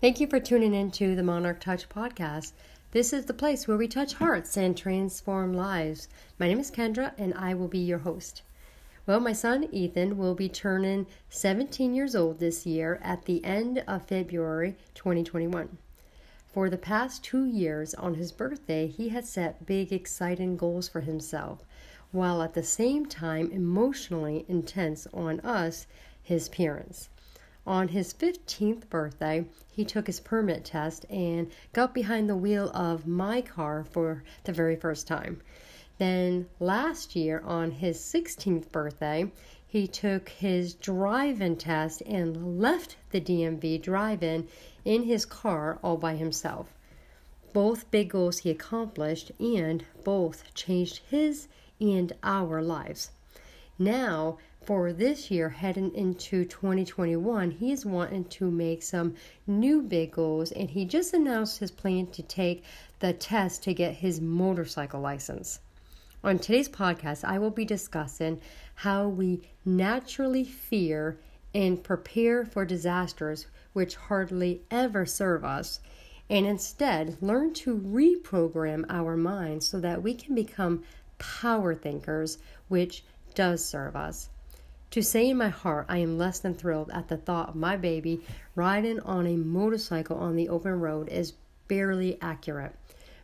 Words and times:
Thank 0.00 0.18
you 0.18 0.26
for 0.26 0.40
tuning 0.40 0.72
in 0.72 0.90
to 0.92 1.14
the 1.14 1.22
Monarch 1.22 1.60
Touch 1.60 1.86
podcast. 1.86 2.52
This 2.92 3.12
is 3.12 3.26
the 3.26 3.34
place 3.34 3.68
where 3.68 3.76
we 3.76 3.86
touch 3.86 4.14
hearts 4.14 4.56
and 4.56 4.74
transform 4.74 5.52
lives. 5.52 6.08
My 6.38 6.48
name 6.48 6.58
is 6.58 6.70
Kendra 6.70 7.12
and 7.18 7.34
I 7.34 7.52
will 7.52 7.68
be 7.68 7.80
your 7.80 7.98
host. 7.98 8.40
Well, 9.06 9.20
my 9.20 9.34
son 9.34 9.68
Ethan 9.70 10.16
will 10.16 10.34
be 10.34 10.48
turning 10.48 11.06
17 11.28 11.94
years 11.94 12.16
old 12.16 12.38
this 12.40 12.64
year 12.64 12.98
at 13.02 13.26
the 13.26 13.44
end 13.44 13.84
of 13.86 14.06
February 14.06 14.74
2021. 14.94 15.76
For 16.50 16.70
the 16.70 16.78
past 16.78 17.22
two 17.22 17.44
years 17.44 17.92
on 17.92 18.14
his 18.14 18.32
birthday, 18.32 18.86
he 18.86 19.10
has 19.10 19.28
set 19.28 19.66
big, 19.66 19.92
exciting 19.92 20.56
goals 20.56 20.88
for 20.88 21.02
himself, 21.02 21.62
while 22.10 22.40
at 22.40 22.54
the 22.54 22.62
same 22.62 23.04
time 23.04 23.52
emotionally 23.52 24.46
intense 24.48 25.06
on 25.12 25.40
us, 25.40 25.86
his 26.22 26.48
parents. 26.48 27.10
On 27.66 27.88
his 27.88 28.14
15th 28.14 28.88
birthday, 28.88 29.44
he 29.70 29.84
took 29.84 30.06
his 30.06 30.18
permit 30.18 30.64
test 30.64 31.04
and 31.10 31.50
got 31.72 31.92
behind 31.92 32.28
the 32.28 32.36
wheel 32.36 32.70
of 32.70 33.06
my 33.06 33.42
car 33.42 33.84
for 33.84 34.24
the 34.44 34.52
very 34.52 34.76
first 34.76 35.06
time. 35.06 35.40
Then 35.98 36.48
last 36.58 37.14
year, 37.14 37.42
on 37.44 37.72
his 37.72 37.98
16th 37.98 38.72
birthday, 38.72 39.30
he 39.66 39.86
took 39.86 40.30
his 40.30 40.74
drive-in 40.74 41.56
test 41.56 42.02
and 42.06 42.58
left 42.58 42.96
the 43.10 43.20
DMV 43.20 43.82
drive-in 43.82 44.48
in 44.84 45.02
his 45.02 45.26
car 45.26 45.78
all 45.82 45.98
by 45.98 46.16
himself. 46.16 46.74
Both 47.52 47.90
big 47.90 48.08
goals 48.10 48.38
he 48.38 48.50
accomplished 48.50 49.32
and 49.38 49.84
both 50.02 50.54
changed 50.54 51.02
his 51.08 51.48
and 51.80 52.12
our 52.22 52.62
lives. 52.62 53.10
Now, 53.78 54.38
for 54.70 54.92
this 54.92 55.32
year, 55.32 55.48
heading 55.48 55.92
into 55.96 56.44
2021, 56.44 57.50
he 57.50 57.72
is 57.72 57.84
wanting 57.84 58.22
to 58.26 58.48
make 58.48 58.84
some 58.84 59.16
new 59.44 59.82
big 59.82 60.12
goals, 60.12 60.52
and 60.52 60.70
he 60.70 60.84
just 60.84 61.12
announced 61.12 61.58
his 61.58 61.72
plan 61.72 62.06
to 62.06 62.22
take 62.22 62.62
the 63.00 63.12
test 63.12 63.64
to 63.64 63.74
get 63.74 63.96
his 63.96 64.20
motorcycle 64.20 65.00
license. 65.00 65.58
On 66.22 66.38
today's 66.38 66.68
podcast, 66.68 67.24
I 67.24 67.36
will 67.36 67.50
be 67.50 67.64
discussing 67.64 68.40
how 68.76 69.08
we 69.08 69.42
naturally 69.64 70.44
fear 70.44 71.18
and 71.52 71.82
prepare 71.82 72.44
for 72.44 72.64
disasters 72.64 73.48
which 73.72 73.96
hardly 73.96 74.62
ever 74.70 75.04
serve 75.04 75.44
us, 75.44 75.80
and 76.28 76.46
instead 76.46 77.20
learn 77.20 77.52
to 77.54 77.76
reprogram 77.76 78.84
our 78.88 79.16
minds 79.16 79.66
so 79.66 79.80
that 79.80 80.00
we 80.00 80.14
can 80.14 80.36
become 80.36 80.84
power 81.18 81.74
thinkers, 81.74 82.38
which 82.68 83.02
does 83.34 83.64
serve 83.64 83.96
us. 83.96 84.28
To 84.90 85.02
say 85.02 85.30
in 85.30 85.36
my 85.36 85.50
heart, 85.50 85.86
I 85.88 85.98
am 85.98 86.18
less 86.18 86.40
than 86.40 86.54
thrilled 86.54 86.90
at 86.90 87.06
the 87.06 87.16
thought 87.16 87.50
of 87.50 87.54
my 87.54 87.76
baby 87.76 88.22
riding 88.56 88.98
on 89.00 89.24
a 89.24 89.36
motorcycle 89.36 90.16
on 90.16 90.34
the 90.34 90.48
open 90.48 90.80
road 90.80 91.08
is 91.08 91.34
barely 91.68 92.18
accurate. 92.20 92.74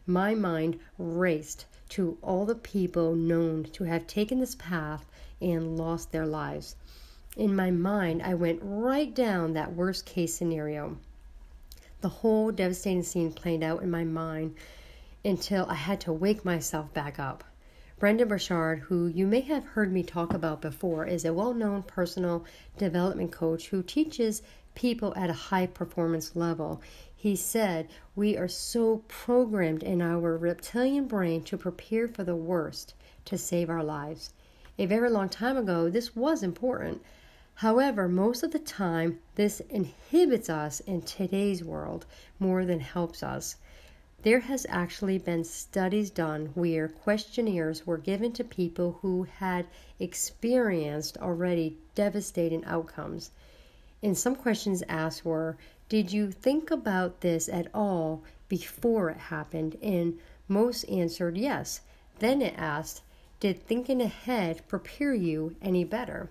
My 0.06 0.32
mind 0.32 0.78
raced 0.96 1.66
to 1.88 2.18
all 2.22 2.46
the 2.46 2.54
people 2.54 3.16
known 3.16 3.64
to 3.72 3.82
have 3.82 4.06
taken 4.06 4.38
this 4.38 4.54
path 4.54 5.04
and 5.40 5.76
lost 5.76 6.12
their 6.12 6.26
lives. 6.26 6.76
In 7.36 7.56
my 7.56 7.72
mind, 7.72 8.22
I 8.22 8.34
went 8.34 8.60
right 8.62 9.12
down 9.12 9.54
that 9.54 9.74
worst 9.74 10.06
case 10.06 10.34
scenario. 10.34 10.96
The 12.00 12.08
whole 12.08 12.52
devastating 12.52 13.02
scene 13.02 13.32
played 13.32 13.64
out 13.64 13.82
in 13.82 13.90
my 13.90 14.04
mind 14.04 14.54
until 15.24 15.66
I 15.66 15.74
had 15.74 16.00
to 16.02 16.12
wake 16.12 16.44
myself 16.44 16.94
back 16.94 17.18
up. 17.18 17.42
Brendon 17.98 18.28
Burchard, 18.28 18.80
who 18.80 19.06
you 19.06 19.26
may 19.26 19.40
have 19.40 19.64
heard 19.64 19.90
me 19.90 20.02
talk 20.02 20.34
about 20.34 20.60
before, 20.60 21.06
is 21.06 21.24
a 21.24 21.32
well 21.32 21.54
known 21.54 21.82
personal 21.82 22.44
development 22.76 23.32
coach 23.32 23.68
who 23.68 23.82
teaches 23.82 24.42
people 24.74 25.14
at 25.16 25.30
a 25.30 25.48
high 25.48 25.66
performance 25.66 26.36
level. 26.36 26.82
He 27.16 27.34
said, 27.34 27.88
We 28.14 28.36
are 28.36 28.48
so 28.48 28.98
programmed 29.08 29.82
in 29.82 30.02
our 30.02 30.36
reptilian 30.36 31.08
brain 31.08 31.42
to 31.44 31.56
prepare 31.56 32.06
for 32.06 32.22
the 32.22 32.36
worst 32.36 32.92
to 33.24 33.38
save 33.38 33.70
our 33.70 33.82
lives. 33.82 34.34
A 34.78 34.84
very 34.84 35.08
long 35.08 35.30
time 35.30 35.56
ago, 35.56 35.88
this 35.88 36.14
was 36.14 36.42
important. 36.42 37.00
However, 37.54 38.08
most 38.10 38.42
of 38.42 38.50
the 38.50 38.58
time, 38.58 39.20
this 39.36 39.60
inhibits 39.70 40.50
us 40.50 40.80
in 40.80 41.00
today's 41.00 41.64
world 41.64 42.04
more 42.38 42.66
than 42.66 42.80
helps 42.80 43.22
us. 43.22 43.56
There 44.26 44.40
has 44.40 44.66
actually 44.68 45.18
been 45.18 45.44
studies 45.44 46.10
done 46.10 46.46
where 46.54 46.88
questionnaires 46.88 47.86
were 47.86 47.96
given 47.96 48.32
to 48.32 48.42
people 48.42 48.98
who 49.00 49.22
had 49.22 49.68
experienced 50.00 51.16
already 51.18 51.78
devastating 51.94 52.64
outcomes. 52.64 53.30
And 54.02 54.18
some 54.18 54.34
questions 54.34 54.82
asked 54.88 55.24
were, 55.24 55.56
Did 55.88 56.12
you 56.12 56.32
think 56.32 56.72
about 56.72 57.20
this 57.20 57.48
at 57.48 57.68
all 57.72 58.24
before 58.48 59.10
it 59.10 59.16
happened? 59.16 59.76
And 59.80 60.18
most 60.48 60.82
answered 60.90 61.38
yes. 61.38 61.82
Then 62.18 62.42
it 62.42 62.54
asked, 62.58 63.02
Did 63.38 63.62
thinking 63.62 64.02
ahead 64.02 64.66
prepare 64.66 65.14
you 65.14 65.54
any 65.62 65.84
better? 65.84 66.30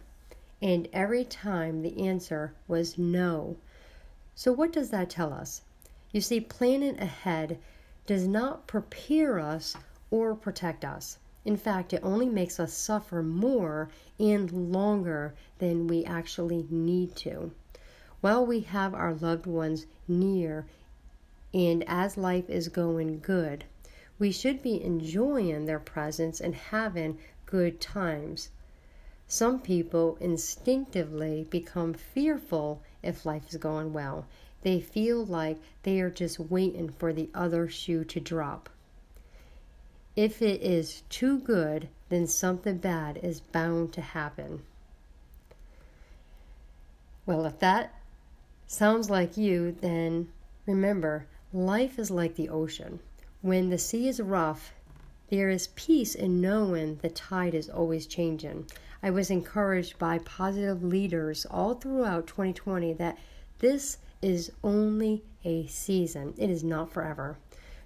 And 0.62 0.90
every 0.92 1.24
time 1.24 1.82
the 1.82 2.06
answer 2.06 2.56
was 2.68 2.98
no. 2.98 3.56
So, 4.36 4.52
what 4.52 4.74
does 4.74 4.90
that 4.90 5.10
tell 5.10 5.32
us? 5.32 5.62
You 6.12 6.20
see, 6.20 6.42
planning 6.42 7.00
ahead 7.00 7.58
does 8.06 8.28
not 8.28 8.68
prepare 8.68 9.40
us 9.40 9.76
or 10.12 10.36
protect 10.36 10.86
us. 10.86 11.18
In 11.44 11.58
fact, 11.58 11.94
it 11.94 12.04
only 12.04 12.28
makes 12.28 12.60
us 12.60 12.74
suffer 12.74 13.22
more 13.22 13.90
and 14.20 14.72
longer 14.72 15.34
than 15.60 15.88
we 15.88 16.04
actually 16.06 16.66
need 16.70 17.16
to. 17.18 17.52
While 18.22 18.46
we 18.46 18.62
have 18.62 18.94
our 18.94 19.14
loved 19.14 19.46
ones 19.46 19.86
near 20.08 20.66
and 21.54 21.84
as 21.88 22.18
life 22.18 22.50
is 22.50 22.68
going 22.68 23.20
good, 23.20 23.64
we 24.18 24.32
should 24.32 24.62
be 24.62 24.84
enjoying 24.84 25.66
their 25.66 25.80
presence 25.80 26.42
and 26.42 26.56
having 26.56 27.18
good 27.46 27.80
times. 27.80 28.50
Some 29.28 29.60
people 29.60 30.18
instinctively 30.20 31.48
become 31.50 31.94
fearful 31.94 32.82
if 33.04 33.26
life 33.26 33.50
is 33.50 33.58
going 33.58 33.94
well 33.94 34.26
they 34.66 34.82
feel 34.82 35.24
like 35.24 35.60
they 35.84 36.02
are 36.02 36.10
just 36.10 36.40
waiting 36.40 36.90
for 36.90 37.14
the 37.14 37.30
other 37.36 37.70
shoe 37.70 38.04
to 38.04 38.20
drop. 38.20 38.68
If 40.16 40.42
it 40.42 40.60
is 40.64 41.04
too 41.08 41.38
good, 41.38 41.88
then 42.10 42.26
something 42.26 42.80
bad 42.80 43.20
is 43.22 43.42
bound 43.42 43.94
to 43.94 44.02
happen. 44.02 44.64
Well, 47.28 47.46
if 47.46 47.60
that 47.60 47.94
sounds 48.66 49.08
like 49.08 49.38
you, 49.38 49.78
then 49.82 50.30
remember 50.66 51.28
life 51.54 52.00
is 52.00 52.10
like 52.10 52.36
the 52.36 52.50
ocean. 52.50 53.00
When 53.44 53.70
the 53.70 53.78
sea 53.78 54.08
is 54.08 54.20
rough, 54.20 54.74
there 55.30 55.52
is 55.52 55.68
peace 55.76 56.16
in 56.16 56.42
knowing 56.42 56.96
the 57.04 57.10
tide 57.10 57.54
is 57.54 57.70
always 57.70 58.08
changing. 58.08 58.66
I 59.04 59.12
was 59.12 59.30
encouraged 59.30 60.00
by 60.00 60.18
positive 60.18 60.84
leaders 60.84 61.46
all 61.52 61.76
throughout 61.76 62.26
2020 62.26 62.94
that 62.94 63.20
this 63.60 64.00
is 64.22 64.52
only 64.64 65.24
a 65.44 65.68
season, 65.68 66.34
it 66.38 66.50
is 66.50 66.64
not 66.64 66.92
forever. 66.92 67.38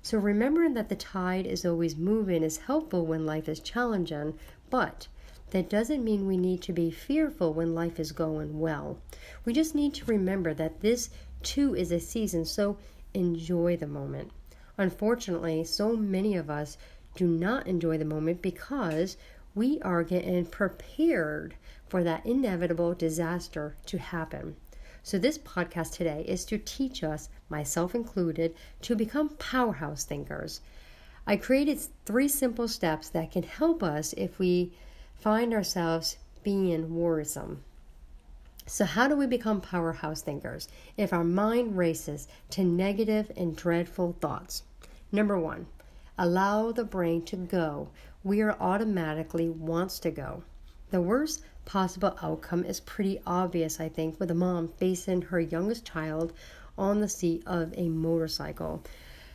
So 0.02 0.18
remembering 0.18 0.76
that 0.76 0.90
the 0.90 0.96
tide 0.96 1.46
is 1.46 1.66
always 1.66 1.98
moving 1.98 2.42
is 2.44 2.58
helpful 2.58 3.06
when 3.06 3.26
life 3.26 3.50
is 3.50 3.60
challenging, 3.60 4.40
but 4.70 5.08
that 5.52 5.70
doesn't 5.70 6.04
mean 6.04 6.28
we 6.28 6.38
need 6.38 6.62
to 6.62 6.74
be 6.74 6.92
fearful 6.92 7.54
when 7.54 7.76
life 7.76 8.00
is 8.00 8.12
going 8.12 8.60
well. 8.60 9.00
We 9.46 9.54
just 9.54 9.76
need 9.76 9.94
to 9.96 10.06
remember 10.06 10.54
that 10.54 10.82
this 10.82 11.10
too 11.42 11.76
is 11.76 11.92
a 11.92 12.00
season, 12.00 12.46
so 12.46 12.78
enjoy 13.14 13.76
the 13.76 13.88
moment. 13.88 14.32
Unfortunately, 14.78 15.64
so 15.64 15.98
many 15.98 16.36
of 16.36 16.50
us 16.50 16.78
do 17.16 17.28
not 17.28 17.68
enjoy 17.68 17.98
the 17.98 18.06
moment 18.06 18.42
because 18.42 19.18
we 19.56 19.82
are 19.82 20.04
getting 20.04 20.46
prepared 20.46 21.56
for 21.88 22.04
that 22.04 22.26
inevitable 22.26 22.94
disaster 22.94 23.76
to 23.88 23.98
happen. 23.98 24.56
So, 25.02 25.18
this 25.18 25.38
podcast 25.38 25.94
today 25.94 26.26
is 26.28 26.44
to 26.46 26.58
teach 26.58 27.04
us, 27.04 27.30
myself 27.50 27.96
included, 27.96 28.54
to 28.82 28.96
become 28.96 29.30
powerhouse 29.30 30.04
thinkers. 30.04 30.62
I 31.26 31.38
created 31.38 31.80
three 32.06 32.28
simple 32.28 32.68
steps 32.68 33.10
that 33.10 33.32
can 33.32 33.44
help 33.44 33.82
us 33.82 34.14
if 34.14 34.40
we 34.40 34.74
find 35.16 35.54
ourselves 35.54 36.18
being 36.44 36.96
worrisome. 36.96 37.64
So, 38.66 38.86
how 38.86 39.08
do 39.08 39.16
we 39.16 39.26
become 39.26 39.62
powerhouse 39.62 40.22
thinkers 40.22 40.68
if 40.96 41.14
our 41.14 41.24
mind 41.24 41.78
races 41.78 42.28
to 42.52 42.64
negative 42.64 43.32
and 43.36 43.56
dreadful 43.56 44.16
thoughts? 44.20 44.64
Number 45.12 45.40
one, 45.40 45.68
allow 46.18 46.72
the 46.72 46.84
brain 46.84 47.24
to 47.26 47.36
go 47.36 47.90
where 48.22 48.62
automatically 48.62 49.50
wants 49.50 49.98
to 50.00 50.12
go. 50.12 50.44
The 50.92 51.02
worst 51.02 51.44
possible 51.66 52.18
outcome 52.20 52.64
is 52.64 52.80
pretty 52.80 53.22
obvious, 53.28 53.80
I 53.80 53.90
think, 53.90 54.20
with 54.20 54.32
a 54.32 54.36
mom 54.36 54.70
facing 54.70 55.22
her 55.22 55.40
youngest 55.40 55.86
child 55.86 56.34
on 56.80 57.00
the 57.00 57.08
seat 57.08 57.44
of 57.46 57.72
a 57.78 57.90
motorcycle. 57.90 58.82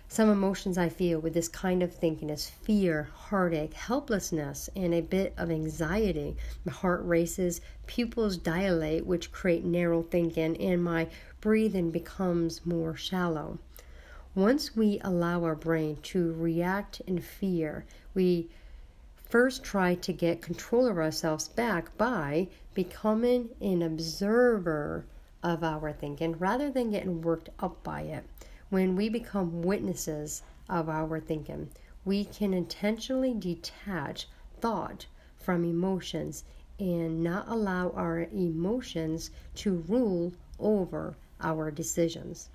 Some 0.09 0.29
emotions 0.29 0.77
I 0.77 0.89
feel 0.89 1.21
with 1.21 1.33
this 1.33 1.47
kind 1.47 1.81
of 1.81 1.95
thinking 1.95 2.29
is 2.29 2.51
fear, 2.51 3.09
heartache, 3.15 3.73
helplessness, 3.75 4.69
and 4.75 4.93
a 4.93 5.01
bit 5.01 5.33
of 5.37 5.51
anxiety. 5.51 6.37
My 6.65 6.73
heart 6.73 7.03
races, 7.05 7.61
pupils 7.87 8.37
dilate, 8.37 9.06
which 9.06 9.31
create 9.31 9.65
narrow 9.65 10.03
thinking, 10.03 10.56
and 10.56 10.83
my 10.83 11.09
breathing 11.41 11.93
becomes 11.93 12.67
more 12.67 12.97
shallow. 12.97 13.61
Once 14.35 14.75
we 14.75 15.01
allow 15.05 15.45
our 15.45 15.55
brain 15.55 15.99
to 16.03 16.33
react 16.33 17.01
in 17.06 17.21
fear, 17.21 17.87
we 18.12 18.51
first 19.29 19.65
try 19.65 19.94
to 19.94 20.12
get 20.12 20.43
control 20.43 20.87
of 20.87 20.99
ourselves 20.99 21.49
back 21.49 21.97
by 21.97 22.49
becoming 22.75 23.49
an 23.61 23.82
observer 23.82 25.05
of 25.43 25.62
our 25.62 25.93
thinking 25.93 26.38
rather 26.38 26.71
than 26.71 26.91
getting 26.91 27.21
worked 27.21 27.49
up 27.59 27.82
by 27.82 28.03
it. 28.03 28.25
When 28.71 28.97
we 28.97 29.09
become 29.09 29.62
witnesses 29.62 30.43
of 30.69 30.88
our 30.88 31.21
thinking, 31.21 31.71
we 32.05 32.25
can 32.25 32.55
intentionally 32.55 33.35
detach 33.35 34.29
thought 34.61 35.06
from 35.37 35.65
emotions 35.65 36.44
and 36.79 37.23
not 37.23 37.49
allow 37.49 37.91
our 37.91 38.20
emotions 38.32 39.31
to 39.55 39.85
rule 39.88 40.32
over 40.59 41.17
our 41.41 41.70
decisions. 41.70 42.49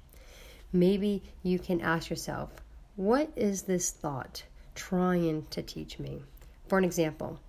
Maybe 0.74 1.24
you 1.44 1.57
can 1.57 1.81
ask 1.81 2.10
yourself, 2.10 2.51
what 2.95 3.31
is 3.36 3.63
this 3.63 3.92
thought 3.92 4.44
trying 4.75 5.45
to 5.51 5.62
teach 5.62 6.00
me? 6.00 6.24
For 6.69 6.77
an 6.77 6.83
example, 6.86 7.39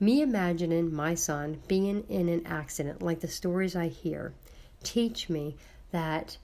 me 0.00 0.22
imagining 0.22 0.94
my 0.94 1.14
son 1.14 1.60
being 1.68 2.04
in 2.08 2.30
an 2.30 2.46
accident, 2.46 3.02
like 3.02 3.20
the 3.20 3.28
stories 3.28 3.76
I 3.76 3.88
hear, 3.88 4.32
teach 4.82 5.28
me 5.28 5.56
that 5.90 6.38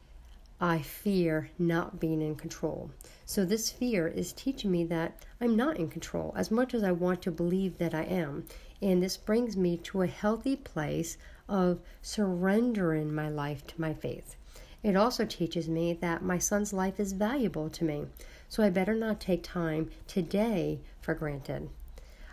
I 0.60 0.82
fear 0.82 1.48
not 1.58 1.98
being 1.98 2.20
in 2.20 2.34
control. 2.36 2.90
So, 3.24 3.46
this 3.46 3.70
fear 3.70 4.06
is 4.06 4.34
teaching 4.34 4.70
me 4.70 4.84
that 4.84 5.24
I'm 5.40 5.56
not 5.56 5.78
in 5.78 5.88
control 5.88 6.34
as 6.36 6.50
much 6.50 6.74
as 6.74 6.82
I 6.82 6.92
want 6.92 7.22
to 7.22 7.30
believe 7.30 7.78
that 7.78 7.94
I 7.94 8.02
am. 8.02 8.44
And 8.82 9.02
this 9.02 9.16
brings 9.16 9.56
me 9.56 9.78
to 9.84 10.02
a 10.02 10.06
healthy 10.06 10.54
place 10.54 11.16
of 11.48 11.80
surrendering 12.02 13.14
my 13.14 13.30
life 13.30 13.66
to 13.68 13.80
my 13.80 13.94
faith. 13.94 14.36
It 14.82 14.96
also 14.96 15.24
teaches 15.24 15.66
me 15.66 15.94
that 15.94 16.22
my 16.22 16.36
son's 16.36 16.74
life 16.74 17.00
is 17.00 17.12
valuable 17.12 17.70
to 17.70 17.84
me, 17.84 18.04
so 18.50 18.62
I 18.62 18.68
better 18.68 18.94
not 18.94 19.18
take 19.18 19.42
time 19.42 19.88
today 20.06 20.80
for 21.00 21.14
granted. 21.14 21.70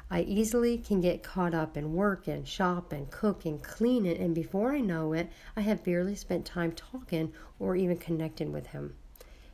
I 0.09 0.21
easily 0.21 0.77
can 0.77 1.01
get 1.01 1.23
caught 1.23 1.55
up 1.55 1.75
in 1.75 1.93
work 1.93 2.27
and 2.27 2.47
shop 2.47 2.91
and 2.91 3.09
cook 3.09 3.43
and 3.45 3.61
clean 3.61 4.05
it, 4.05 4.19
and 4.19 4.35
before 4.35 4.71
I 4.71 4.79
know 4.79 5.13
it, 5.13 5.31
I 5.55 5.61
have 5.61 5.83
barely 5.83 6.15
spent 6.15 6.45
time 6.45 6.73
talking 6.73 7.33
or 7.59 7.75
even 7.75 7.97
connecting 7.97 8.51
with 8.51 8.67
him. 8.67 8.95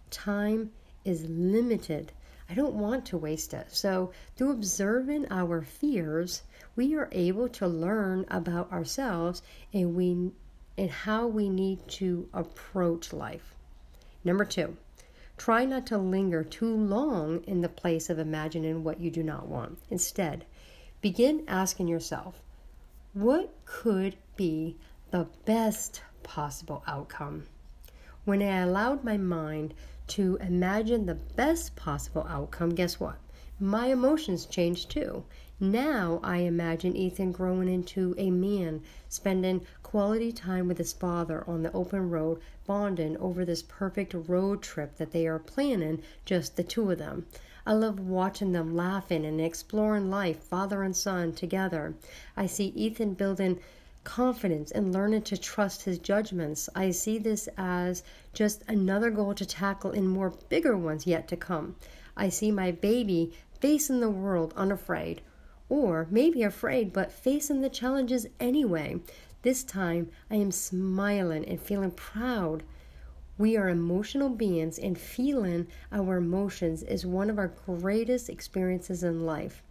Time 0.09 0.71
is 1.06 1.25
limited. 1.25 2.12
I 2.50 2.53
don't 2.53 2.74
want 2.74 3.06
to 3.07 3.18
waste 3.18 3.53
it. 3.53 3.68
So, 3.71 4.12
through 4.36 4.51
observing 4.51 5.31
our 5.31 5.62
fears, 5.62 6.42
we 6.75 6.95
are 6.95 7.07
able 7.13 7.48
to 7.48 7.68
learn 7.68 8.25
about 8.30 8.71
ourselves 8.74 9.42
and 9.74 9.95
we 9.95 10.31
and 10.77 10.89
how 10.89 11.27
we 11.27 11.48
need 11.48 11.88
to 11.88 12.27
approach 12.33 13.13
life. 13.13 13.56
Number 14.24 14.44
2, 14.44 14.75
Try 15.44 15.66
not 15.66 15.88
to 15.88 15.98
linger 15.98 16.44
too 16.44 16.72
long 16.72 17.44
in 17.46 17.62
the 17.62 17.68
place 17.68 18.12
of 18.12 18.20
imagining 18.20 18.84
what 18.84 19.00
you 19.00 19.10
do 19.10 19.24
not 19.24 19.48
want. 19.48 19.80
Instead, 19.90 20.46
begin 21.02 21.44
asking 21.48 21.88
yourself, 21.88 22.44
what 23.14 23.52
could 23.66 24.18
be 24.36 24.78
the 25.10 25.26
best 25.46 26.04
possible 26.22 26.84
outcome? 26.86 27.48
When 28.24 28.44
I 28.44 28.60
allowed 28.60 29.04
my 29.04 29.18
mind 29.18 29.74
to 30.10 30.38
imagine 30.42 31.08
the 31.08 31.16
best 31.16 31.76
possible 31.76 32.28
outcome, 32.30 32.76
guess 32.76 33.00
what? 33.00 33.18
My 33.60 33.88
emotions 33.88 34.46
changed 34.46 34.92
too. 34.92 35.24
Now 35.63 36.19
I 36.24 36.38
imagine 36.38 36.96
Ethan 36.96 37.34
growing 37.34 37.68
into 37.68 38.16
a 38.18 38.31
man, 38.31 38.81
spending 39.08 39.62
quality 39.84 40.31
time 40.31 40.68
with 40.68 40.80
his 40.80 40.92
father 40.92 41.44
on 41.48 41.62
the 41.62 41.72
open 41.72 42.10
road, 42.10 42.40
bonding 42.66 43.16
over 43.18 43.46
this 43.46 43.62
perfect 43.62 44.16
road 44.16 44.63
trip 44.63 44.98
that 44.98 45.12
they 45.12 45.28
are 45.28 45.38
planning, 45.38 46.02
just 46.25 46.56
the 46.56 46.63
two 46.63 46.90
of 46.90 46.98
them. 46.98 47.28
I 47.63 47.74
love 47.74 48.00
watching 48.00 48.54
them 48.54 48.75
laughing 48.75 49.24
and 49.24 49.40
exploring 49.40 50.10
life, 50.10 50.40
father 50.40 50.81
and 50.81 50.96
son, 50.96 51.34
together. 51.34 51.94
I 52.36 52.48
see 52.48 52.74
Ethan 52.75 53.13
building 53.13 53.60
confidence 54.04 54.72
and 54.72 54.92
learning 54.92 55.22
to 55.22 55.38
trust 55.38 55.84
his 55.84 56.00
judgments. 56.00 56.69
I 56.74 56.90
see 56.90 57.19
this 57.19 57.48
as 57.56 58.02
just 58.34 58.63
another 58.68 59.12
goal 59.12 59.36
to 59.36 59.46
tackle 59.46 59.92
in 59.92 60.08
more 60.08 60.31
bigger 60.50 60.75
ones 60.75 61.06
yet 61.06 61.28
to 61.28 61.38
come. 61.38 61.75
I 62.18 62.30
see 62.30 62.50
my 62.50 62.72
baby 62.72 63.34
facing 63.60 64.00
the 64.00 64.10
world 64.10 64.56
unafraid, 64.58 65.22
or 65.72 66.06
maybe 66.12 66.44
afraid, 66.44 66.92
but 66.92 67.14
facing 67.14 67.62
the 67.62 67.70
challenges 67.70 68.28
anyway. 68.42 69.00
This 69.42 69.64
time 69.64 70.10
I 70.30 70.36
am 70.36 70.52
smiling 70.52 71.46
and 71.46 71.62
feeling 71.62 71.92
proud. 71.92 72.64
We 73.38 73.56
are 73.56 73.70
emotional 73.70 74.28
beings, 74.28 74.78
and 74.78 74.98
feeling 74.98 75.68
our 75.90 76.18
emotions 76.18 76.84
is 76.84 77.06
one 77.06 77.30
of 77.30 77.38
our 77.38 77.54
greatest 77.66 78.30
experiences 78.30 79.02
in 79.02 79.26
life. 79.26 79.64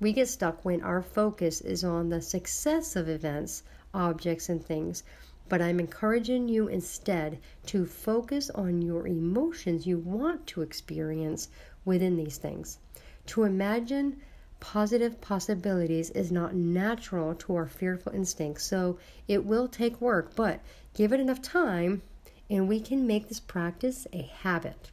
We 0.00 0.14
get 0.14 0.28
stuck 0.28 0.64
when 0.64 0.80
our 0.80 1.02
focus 1.02 1.60
is 1.60 1.84
on 1.84 2.08
the 2.08 2.22
success 2.22 2.96
of 2.96 3.06
events, 3.06 3.62
objects, 3.92 4.48
and 4.48 4.64
things. 4.64 5.02
But 5.50 5.60
I'm 5.60 5.78
encouraging 5.78 6.48
you 6.48 6.68
instead 6.68 7.38
to 7.66 7.84
focus 7.84 8.48
on 8.48 8.80
your 8.80 9.06
emotions 9.06 9.86
you 9.86 9.98
want 9.98 10.46
to 10.46 10.62
experience 10.62 11.50
within 11.84 12.16
these 12.16 12.38
things. 12.38 12.78
To 13.26 13.42
imagine 13.42 14.22
positive 14.60 15.20
possibilities 15.20 16.10
is 16.10 16.32
not 16.32 16.54
natural 16.54 17.34
to 17.34 17.54
our 17.54 17.66
fearful 17.66 18.12
instincts, 18.12 18.64
so 18.64 18.98
it 19.26 19.44
will 19.44 19.68
take 19.68 20.00
work, 20.00 20.34
but 20.34 20.60
give 20.94 21.12
it 21.12 21.20
enough 21.20 21.40
time 21.42 22.02
and 22.50 22.68
we 22.68 22.80
can 22.80 23.06
make 23.06 23.28
this 23.28 23.40
practice 23.40 24.06
a 24.12 24.22
habit. 24.22 24.90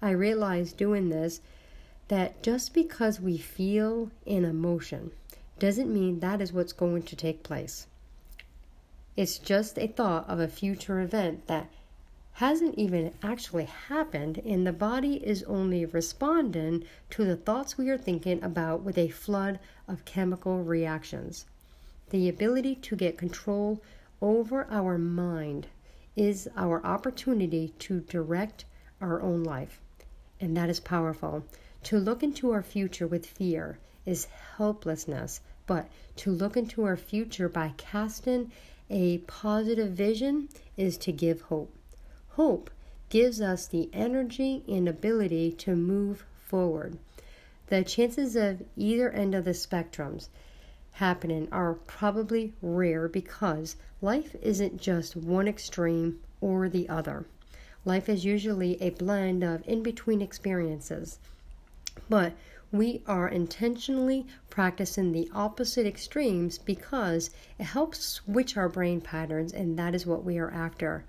I 0.00 0.10
realized 0.10 0.76
doing 0.76 1.08
this 1.08 1.40
that 2.08 2.42
just 2.42 2.74
because 2.74 3.20
we 3.20 3.38
feel 3.38 4.10
an 4.26 4.44
emotion 4.44 5.12
doesn't 5.58 5.92
mean 5.92 6.20
that 6.20 6.40
is 6.40 6.52
what's 6.52 6.72
going 6.72 7.04
to 7.04 7.16
take 7.16 7.42
place. 7.42 7.86
It's 9.16 9.38
just 9.38 9.78
a 9.78 9.86
thought 9.86 10.28
of 10.28 10.40
a 10.40 10.48
future 10.48 11.00
event 11.00 11.46
that 11.46 11.70
hasn't 12.32 12.76
even 12.78 13.12
actually 13.22 13.64
happened, 13.64 14.38
and 14.44 14.66
the 14.66 14.72
body 14.72 15.14
is 15.24 15.42
only 15.44 15.84
responding 15.84 16.82
to 17.10 17.24
the 17.24 17.36
thoughts 17.36 17.76
we 17.76 17.90
are 17.90 17.98
thinking 17.98 18.42
about 18.42 18.82
with 18.82 18.96
a 18.96 19.08
flood 19.08 19.58
of 19.86 20.04
chemical 20.04 20.62
reactions. 20.62 21.44
The 22.10 22.28
ability 22.28 22.76
to 22.76 22.96
get 22.96 23.18
control 23.18 23.82
over 24.20 24.66
our 24.70 24.96
mind 24.98 25.66
is 26.16 26.48
our 26.56 26.84
opportunity 26.84 27.74
to 27.80 28.00
direct 28.00 28.64
our 29.00 29.20
own 29.20 29.42
life, 29.42 29.80
and 30.40 30.56
that 30.56 30.70
is 30.70 30.80
powerful. 30.80 31.44
To 31.84 31.98
look 31.98 32.22
into 32.22 32.50
our 32.50 32.62
future 32.62 33.06
with 33.06 33.26
fear 33.26 33.78
is 34.06 34.28
helplessness, 34.56 35.40
but 35.66 35.88
to 36.16 36.30
look 36.30 36.56
into 36.56 36.84
our 36.84 36.96
future 36.96 37.48
by 37.48 37.72
casting 37.76 38.52
a 38.90 39.18
positive 39.18 39.92
vision 39.92 40.48
is 40.76 40.96
to 40.98 41.12
give 41.12 41.42
hope. 41.42 41.74
Hope 42.36 42.70
gives 43.10 43.42
us 43.42 43.66
the 43.66 43.90
energy 43.92 44.64
and 44.66 44.88
ability 44.88 45.52
to 45.52 45.76
move 45.76 46.24
forward. 46.42 46.96
The 47.66 47.84
chances 47.84 48.36
of 48.36 48.62
either 48.74 49.10
end 49.10 49.34
of 49.34 49.44
the 49.44 49.50
spectrums 49.50 50.28
happening 50.92 51.46
are 51.52 51.74
probably 51.74 52.54
rare 52.62 53.06
because 53.06 53.76
life 54.00 54.34
isn't 54.40 54.80
just 54.80 55.14
one 55.14 55.46
extreme 55.46 56.20
or 56.40 56.70
the 56.70 56.88
other. 56.88 57.26
Life 57.84 58.08
is 58.08 58.24
usually 58.24 58.80
a 58.80 58.90
blend 58.90 59.44
of 59.44 59.62
in 59.68 59.82
between 59.82 60.22
experiences. 60.22 61.18
But 62.08 62.32
we 62.70 63.02
are 63.06 63.28
intentionally 63.28 64.26
practicing 64.48 65.12
the 65.12 65.30
opposite 65.34 65.86
extremes 65.86 66.56
because 66.56 67.28
it 67.58 67.64
helps 67.64 67.98
switch 68.02 68.56
our 68.56 68.70
brain 68.70 69.02
patterns, 69.02 69.52
and 69.52 69.78
that 69.78 69.94
is 69.94 70.06
what 70.06 70.24
we 70.24 70.38
are 70.38 70.50
after. 70.50 71.04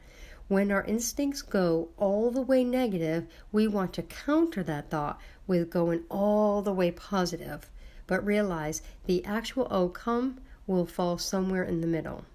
When 0.54 0.72
our 0.72 0.84
instincts 0.84 1.42
go 1.42 1.90
all 1.98 2.30
the 2.30 2.44
way 2.44 2.64
negative, 2.64 3.26
we 3.52 3.68
want 3.68 3.92
to 3.94 4.04
counter 4.04 4.62
that 4.62 4.92
thought 4.92 5.20
with 5.48 5.72
going 5.72 6.04
all 6.12 6.62
the 6.62 6.72
way 6.72 6.92
positive, 6.92 7.72
but 8.06 8.24
realize 8.24 8.84
the 9.08 9.26
actual 9.26 9.68
outcome 9.72 10.42
will 10.68 10.86
fall 10.86 11.18
somewhere 11.18 11.64
in 11.64 11.82
the 11.82 11.88
middle. 11.88 12.26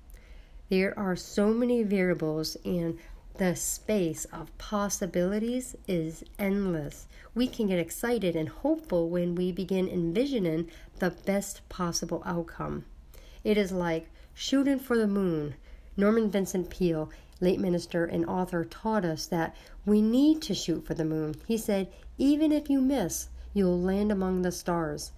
There 0.68 0.98
are 0.98 1.14
so 1.14 1.54
many 1.54 1.84
variables, 1.84 2.56
and 2.64 2.98
the 3.36 3.54
space 3.54 4.24
of 4.32 4.58
possibilities 4.58 5.76
is 5.86 6.24
endless. 6.40 7.06
We 7.36 7.46
can 7.46 7.68
get 7.68 7.78
excited 7.78 8.34
and 8.34 8.48
hopeful 8.48 9.08
when 9.08 9.36
we 9.36 9.52
begin 9.52 9.88
envisioning 9.88 10.68
the 10.98 11.10
best 11.10 11.68
possible 11.68 12.24
outcome. 12.26 12.84
It 13.44 13.56
is 13.56 13.70
like 13.70 14.10
shooting 14.34 14.80
for 14.80 14.98
the 14.98 15.06
moon. 15.06 15.54
Norman 15.96 16.30
Vincent 16.32 16.68
Peale 16.70 17.10
late 17.40 17.60
minister 17.60 18.04
and 18.04 18.26
author, 18.26 18.64
taught 18.64 19.04
us 19.04 19.26
that 19.26 19.54
we 19.86 20.02
need 20.02 20.42
to 20.42 20.54
shoot 20.54 20.84
for 20.84 20.94
the 20.94 21.04
moon. 21.04 21.34
He 21.46 21.56
said, 21.56 21.88
Even 22.16 22.52
if 22.52 22.68
you 22.68 22.80
miss, 22.80 23.28
you'll 23.54 23.80
land 23.80 24.12
among 24.12 24.42
the 24.42 24.52
stars. 24.52 25.12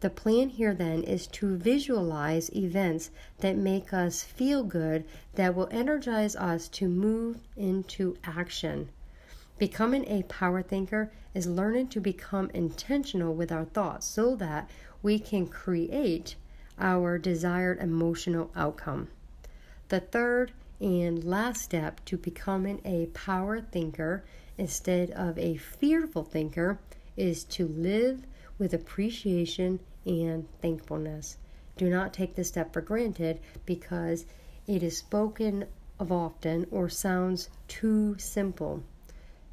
The 0.00 0.10
plan 0.10 0.50
here 0.50 0.74
then 0.74 1.02
is 1.02 1.26
to 1.28 1.56
visualize 1.56 2.54
events 2.54 3.10
that 3.38 3.56
make 3.56 3.92
us 3.92 4.22
feel 4.22 4.62
good, 4.62 5.04
that 5.34 5.54
will 5.54 5.68
energize 5.70 6.36
us 6.36 6.68
to 6.68 6.88
move 6.88 7.38
into 7.56 8.16
action. 8.24 8.90
Becoming 9.56 10.04
a 10.06 10.24
power 10.24 10.62
thinker 10.62 11.10
is 11.32 11.46
learning 11.46 11.88
to 11.88 12.00
become 12.00 12.50
intentional 12.52 13.34
with 13.34 13.50
our 13.50 13.64
thoughts 13.64 14.06
so 14.06 14.36
that 14.36 14.68
we 15.02 15.18
can 15.18 15.46
create 15.46 16.34
our 16.78 17.18
desired 17.18 17.78
emotional 17.78 18.50
outcome. 18.56 19.08
The 19.88 20.00
third 20.00 20.52
and 20.84 21.24
last 21.24 21.62
step 21.62 22.04
to 22.04 22.18
becoming 22.18 22.78
a 22.84 23.06
power 23.14 23.58
thinker 23.58 24.22
instead 24.58 25.10
of 25.12 25.38
a 25.38 25.56
fearful 25.56 26.22
thinker 26.22 26.78
is 27.16 27.42
to 27.42 27.66
live 27.66 28.26
with 28.58 28.74
appreciation 28.74 29.80
and 30.04 30.46
thankfulness. 30.60 31.38
Do 31.78 31.88
not 31.88 32.12
take 32.12 32.34
this 32.34 32.48
step 32.48 32.74
for 32.74 32.82
granted 32.82 33.40
because 33.64 34.26
it 34.66 34.82
is 34.82 34.98
spoken 34.98 35.64
of 35.98 36.12
often 36.12 36.66
or 36.70 36.90
sounds 36.90 37.48
too 37.66 38.18
simple. 38.18 38.82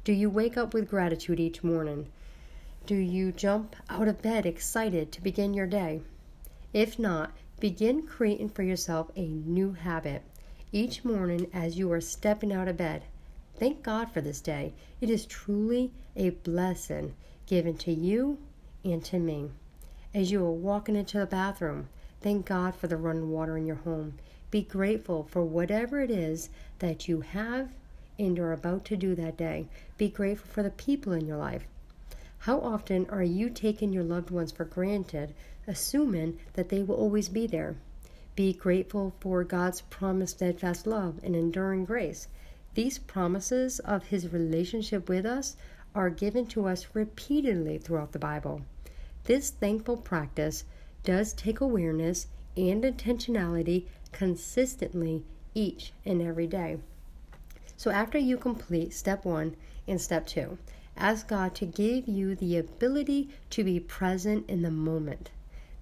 Do 0.04 0.12
you 0.12 0.28
wake 0.28 0.58
up 0.58 0.74
with 0.74 0.90
gratitude 0.90 1.40
each 1.40 1.64
morning? 1.64 2.08
Do 2.84 2.94
you 2.94 3.32
jump 3.32 3.74
out 3.88 4.06
of 4.06 4.20
bed 4.20 4.44
excited 4.44 5.10
to 5.12 5.22
begin 5.22 5.54
your 5.54 5.66
day? 5.66 6.02
If 6.74 6.98
not, 6.98 7.32
begin 7.58 8.06
creating 8.06 8.50
for 8.50 8.64
yourself 8.64 9.10
a 9.16 9.26
new 9.26 9.72
habit. 9.72 10.22
Each 10.74 11.04
morning 11.04 11.48
as 11.52 11.76
you 11.76 11.92
are 11.92 12.00
stepping 12.00 12.50
out 12.50 12.66
of 12.66 12.78
bed, 12.78 13.02
thank 13.58 13.82
God 13.82 14.10
for 14.10 14.22
this 14.22 14.40
day. 14.40 14.72
It 15.02 15.10
is 15.10 15.26
truly 15.26 15.92
a 16.16 16.30
blessing 16.30 17.14
given 17.44 17.76
to 17.76 17.92
you 17.92 18.38
and 18.82 19.04
to 19.04 19.18
me. 19.18 19.50
As 20.14 20.30
you 20.30 20.42
are 20.42 20.50
walking 20.50 20.96
into 20.96 21.18
the 21.18 21.26
bathroom, 21.26 21.90
thank 22.22 22.46
God 22.46 22.74
for 22.74 22.86
the 22.86 22.96
running 22.96 23.30
water 23.30 23.58
in 23.58 23.66
your 23.66 23.76
home. 23.76 24.14
Be 24.50 24.62
grateful 24.62 25.24
for 25.24 25.44
whatever 25.44 26.00
it 26.00 26.10
is 26.10 26.48
that 26.78 27.06
you 27.06 27.20
have 27.20 27.68
and 28.18 28.38
are 28.38 28.54
about 28.54 28.86
to 28.86 28.96
do 28.96 29.14
that 29.14 29.36
day. 29.36 29.66
Be 29.98 30.08
grateful 30.08 30.48
for 30.50 30.62
the 30.62 30.70
people 30.70 31.12
in 31.12 31.26
your 31.26 31.36
life. 31.36 31.66
How 32.38 32.58
often 32.60 33.04
are 33.10 33.22
you 33.22 33.50
taking 33.50 33.92
your 33.92 34.04
loved 34.04 34.30
ones 34.30 34.52
for 34.52 34.64
granted, 34.64 35.34
assuming 35.66 36.38
that 36.54 36.70
they 36.70 36.82
will 36.82 36.96
always 36.96 37.28
be 37.28 37.46
there? 37.46 37.76
Be 38.34 38.54
grateful 38.54 39.14
for 39.20 39.44
God's 39.44 39.82
promised 39.82 40.36
steadfast 40.36 40.86
love 40.86 41.20
and 41.22 41.36
enduring 41.36 41.84
grace. 41.84 42.28
These 42.74 42.98
promises 42.98 43.78
of 43.80 44.04
His 44.04 44.32
relationship 44.32 45.06
with 45.06 45.26
us 45.26 45.54
are 45.94 46.08
given 46.08 46.46
to 46.46 46.66
us 46.66 46.86
repeatedly 46.94 47.76
throughout 47.76 48.12
the 48.12 48.18
Bible. 48.18 48.62
This 49.24 49.50
thankful 49.50 49.98
practice 49.98 50.64
does 51.04 51.34
take 51.34 51.60
awareness 51.60 52.28
and 52.56 52.82
intentionality 52.82 53.84
consistently 54.12 55.24
each 55.54 55.92
and 56.06 56.22
every 56.22 56.46
day. 56.46 56.78
So 57.76 57.90
after 57.90 58.16
you 58.16 58.38
complete 58.38 58.94
step 58.94 59.26
one 59.26 59.56
and 59.86 60.00
step 60.00 60.26
two, 60.26 60.56
ask 60.96 61.28
God 61.28 61.54
to 61.56 61.66
give 61.66 62.08
you 62.08 62.34
the 62.34 62.56
ability 62.56 63.28
to 63.50 63.62
be 63.62 63.78
present 63.78 64.48
in 64.48 64.62
the 64.62 64.70
moment. 64.70 65.30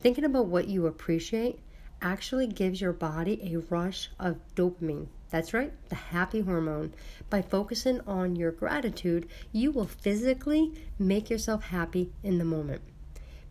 Thinking 0.01 0.25
about 0.25 0.47
what 0.47 0.67
you 0.67 0.87
appreciate 0.87 1.61
actually 2.03 2.47
gives 2.47 2.81
your 2.81 2.93
body 2.93 3.41
a 3.43 3.59
rush 3.73 4.11
of 4.19 4.39
dopamine. 4.55 5.07
That's 5.31 5.55
right, 5.55 5.73
the 5.89 5.95
happy 5.95 6.41
hormone. 6.41 6.93
By 7.29 7.43
focusing 7.43 8.01
on 8.07 8.37
your 8.37 8.51
gratitude, 8.51 9.29
you 9.53 9.71
will 9.71 9.87
physically 9.87 10.73
make 10.99 11.31
yourself 11.31 11.65
happy 11.65 12.13
in 12.23 12.39
the 12.39 12.45
moment. 12.45 12.83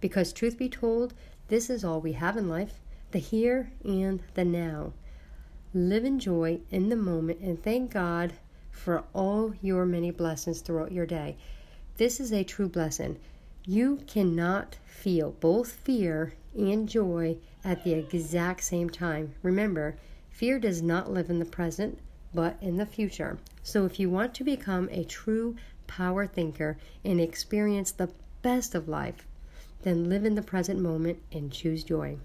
Because, 0.02 0.34
truth 0.34 0.58
be 0.58 0.70
told, 0.70 1.14
this 1.48 1.70
is 1.70 1.84
all 1.84 2.02
we 2.02 2.14
have 2.14 2.38
in 2.38 2.50
life 2.50 2.80
the 3.12 3.20
here 3.20 3.72
and 3.84 4.22
the 4.36 4.46
now. 4.46 4.94
Live 5.74 6.06
in 6.06 6.20
joy 6.20 6.60
in 6.70 6.90
the 6.90 6.96
moment 6.96 7.40
and 7.40 7.62
thank 7.62 7.92
God 7.92 8.34
for 8.72 9.04
all 9.14 9.54
your 9.62 9.86
many 9.86 10.12
blessings 10.12 10.62
throughout 10.62 10.92
your 10.92 11.06
day. 11.06 11.38
This 11.98 12.20
is 12.20 12.32
a 12.32 12.44
true 12.44 12.70
blessing. 12.70 13.20
You 13.66 14.00
cannot 14.08 14.78
feel 14.86 15.32
both 15.32 15.72
fear 15.72 16.34
and 16.58 16.88
joy 16.88 17.38
at 17.64 17.84
the 17.84 17.94
exact 17.94 18.64
same 18.64 18.90
time. 18.90 19.34
Remember, 19.44 19.98
fear 20.30 20.60
does 20.60 20.82
not 20.82 21.12
live 21.12 21.30
in 21.30 21.40
the 21.40 21.46
present, 21.46 22.00
but 22.34 22.58
in 22.62 22.78
the 22.78 22.86
future. 22.86 23.38
So 23.64 23.86
if 23.86 24.00
you 24.00 24.10
want 24.10 24.34
to 24.36 24.44
become 24.44 24.90
a 24.92 25.04
true 25.04 25.56
power 25.88 26.28
thinker 26.28 26.78
and 27.04 27.20
experience 27.20 27.92
the 27.92 28.12
best 28.42 28.76
of 28.76 28.88
life, 28.88 29.28
then 29.82 30.10
live 30.10 30.26
in 30.26 30.36
the 30.36 30.42
present 30.42 30.80
moment 30.80 31.22
and 31.32 31.52
choose 31.52 31.84
joy. 31.84 32.18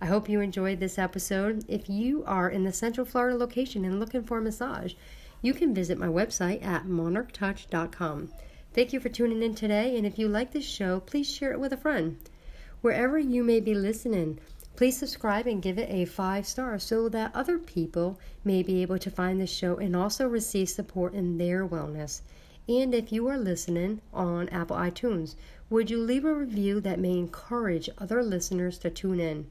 I 0.00 0.06
hope 0.06 0.28
you 0.28 0.40
enjoyed 0.40 0.80
this 0.80 0.98
episode. 0.98 1.64
If 1.68 1.88
you 1.88 2.24
are 2.26 2.48
in 2.48 2.64
the 2.64 2.72
Central 2.72 3.06
Florida 3.06 3.36
location 3.36 3.84
and 3.84 4.00
looking 4.00 4.24
for 4.24 4.38
a 4.38 4.42
massage, 4.42 4.94
you 5.42 5.54
can 5.54 5.74
visit 5.74 5.98
my 5.98 6.08
website 6.08 6.64
at 6.64 6.86
monarchtouch.com. 6.86 8.32
Thank 8.74 8.92
you 8.92 9.00
for 9.00 9.08
tuning 9.08 9.42
in 9.42 9.54
today, 9.54 9.96
and 9.96 10.06
if 10.06 10.18
you 10.18 10.28
like 10.28 10.52
this 10.52 10.64
show, 10.64 11.00
please 11.00 11.30
share 11.30 11.52
it 11.52 11.60
with 11.60 11.72
a 11.72 11.76
friend. 11.76 12.16
Wherever 12.82 13.16
you 13.16 13.44
may 13.44 13.60
be 13.60 13.74
listening, 13.74 14.40
please 14.74 14.96
subscribe 14.96 15.46
and 15.46 15.62
give 15.62 15.78
it 15.78 15.88
a 15.88 16.04
five 16.04 16.44
star 16.44 16.80
so 16.80 17.08
that 17.08 17.30
other 17.32 17.56
people 17.56 18.18
may 18.44 18.60
be 18.60 18.82
able 18.82 18.98
to 18.98 19.08
find 19.08 19.40
the 19.40 19.46
show 19.46 19.76
and 19.76 19.94
also 19.94 20.26
receive 20.26 20.68
support 20.68 21.14
in 21.14 21.38
their 21.38 21.64
wellness. 21.64 22.22
And 22.68 22.92
if 22.92 23.12
you 23.12 23.28
are 23.28 23.38
listening 23.38 24.00
on 24.12 24.48
Apple 24.48 24.76
iTunes, 24.76 25.36
would 25.70 25.92
you 25.92 25.98
leave 26.02 26.24
a 26.24 26.34
review 26.34 26.80
that 26.80 26.98
may 26.98 27.16
encourage 27.16 27.88
other 27.98 28.20
listeners 28.20 28.78
to 28.78 28.90
tune 28.90 29.20
in? 29.20 29.46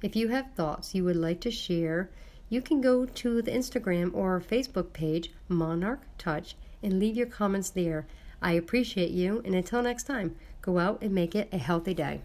If 0.00 0.16
you 0.16 0.28
have 0.28 0.54
thoughts 0.54 0.94
you 0.94 1.04
would 1.04 1.16
like 1.16 1.40
to 1.40 1.50
share, 1.50 2.08
you 2.48 2.62
can 2.62 2.80
go 2.80 3.04
to 3.04 3.42
the 3.42 3.50
Instagram 3.50 4.14
or 4.14 4.40
Facebook 4.40 4.94
page, 4.94 5.30
Monarch 5.48 6.00
Touch, 6.16 6.56
and 6.82 6.98
leave 6.98 7.18
your 7.18 7.26
comments 7.26 7.68
there. 7.68 8.06
I 8.40 8.52
appreciate 8.52 9.10
you, 9.10 9.42
and 9.44 9.54
until 9.54 9.82
next 9.82 10.04
time, 10.04 10.34
go 10.62 10.78
out 10.78 11.02
and 11.02 11.14
make 11.14 11.34
it 11.34 11.50
a 11.52 11.58
healthy 11.58 11.92
day. 11.92 12.22